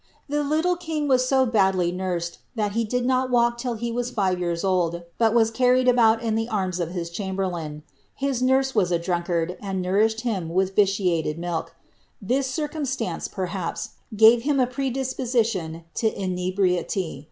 The 0.27 0.43
little 0.43 0.75
king 0.75 1.07
was 1.07 1.27
so 1.27 1.45
badly 1.45 1.91
nursed, 1.91 2.39
that 2.55 2.71
he 2.71 2.83
did 2.83 3.05
not 3.05 3.29
walk 3.29 3.59
till 3.59 3.75
he 3.75 3.91
was 3.91 4.11
Ave 4.17 4.39
years 4.39 4.63
old, 4.63 5.03
but 5.19 5.31
was 5.35 5.51
carried 5.51 5.87
about 5.87 6.23
in 6.23 6.35
tlie 6.35 6.47
arms 6.51 6.79
of 6.79 6.89
his 6.89 7.11
chamberlain. 7.11 7.83
His 8.15 8.41
nurse 8.41 8.73
was 8.73 8.91
a 8.91 8.97
drunkard, 8.97 9.57
and 9.61 9.79
nourished 9.79 10.21
him 10.21 10.49
with 10.49 10.75
vitiated 10.75 11.37
milk. 11.37 11.75
This 12.19 12.47
circumstance, 12.47 13.27
perhaps, 13.27 13.89
gave 14.15 14.41
him 14.41 14.59
a 14.59 14.65
predisposition 14.65 15.83
to 15.93 16.11
inebriety. 16.19 17.19